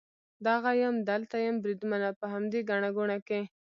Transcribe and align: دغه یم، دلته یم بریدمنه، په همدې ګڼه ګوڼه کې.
دغه 0.47 0.71
یم، 0.81 0.95
دلته 1.09 1.35
یم 1.45 1.55
بریدمنه، 1.63 2.09
په 2.19 2.25
همدې 2.33 2.59
ګڼه 2.69 2.89
ګوڼه 2.97 3.17
کې. 3.27 3.41